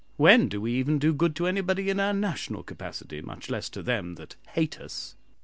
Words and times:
When 0.17 0.49
do 0.49 0.59
we 0.59 0.73
even 0.73 0.97
do 0.97 1.13
good 1.13 1.35
to 1.35 1.45
anybody 1.45 1.91
in 1.91 1.99
our 1.99 2.11
national 2.11 2.63
capacity, 2.63 3.21
much 3.21 3.51
less 3.51 3.69
to 3.69 3.83
them 3.83 4.15
'that 4.15 4.35
hate 4.55 4.79
us'? 4.79 5.15